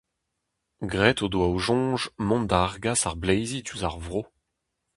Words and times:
Graet 0.93 1.19
o 1.25 1.27
doa 1.33 1.47
o 1.55 1.59
soñj 1.65 2.01
mont 2.27 2.45
da 2.49 2.57
argas 2.67 3.01
ar 3.07 3.15
bleizi 3.21 3.59
diouzh 3.65 3.87
ar 3.87 3.95
vro. 4.05 4.21